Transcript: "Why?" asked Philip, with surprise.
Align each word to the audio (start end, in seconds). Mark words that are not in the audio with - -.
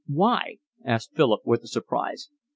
"Why?" 0.07 0.57
asked 0.83 1.11
Philip, 1.13 1.41
with 1.45 1.67
surprise. 1.67 2.31